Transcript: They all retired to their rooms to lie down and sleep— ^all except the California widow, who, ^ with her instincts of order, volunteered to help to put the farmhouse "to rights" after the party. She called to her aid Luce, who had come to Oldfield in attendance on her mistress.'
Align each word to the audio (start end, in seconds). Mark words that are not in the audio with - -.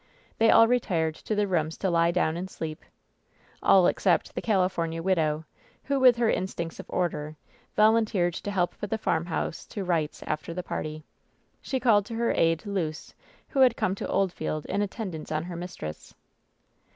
They 0.39 0.49
all 0.49 0.67
retired 0.67 1.13
to 1.13 1.35
their 1.35 1.45
rooms 1.45 1.77
to 1.77 1.91
lie 1.91 2.09
down 2.09 2.35
and 2.35 2.49
sleep— 2.49 2.83
^all 3.63 3.87
except 3.87 4.33
the 4.33 4.41
California 4.41 4.99
widow, 4.99 5.45
who, 5.83 5.99
^ 5.99 6.01
with 6.01 6.15
her 6.17 6.27
instincts 6.27 6.79
of 6.79 6.87
order, 6.89 7.35
volunteered 7.75 8.33
to 8.33 8.49
help 8.49 8.71
to 8.71 8.77
put 8.79 8.89
the 8.89 8.97
farmhouse 8.97 9.63
"to 9.67 9.83
rights" 9.85 10.23
after 10.23 10.55
the 10.55 10.63
party. 10.63 11.03
She 11.61 11.79
called 11.79 12.07
to 12.07 12.15
her 12.15 12.31
aid 12.31 12.65
Luce, 12.65 13.13
who 13.49 13.59
had 13.59 13.77
come 13.77 13.93
to 13.93 14.07
Oldfield 14.07 14.65
in 14.65 14.81
attendance 14.81 15.31
on 15.31 15.43
her 15.43 15.55
mistress.' 15.55 16.15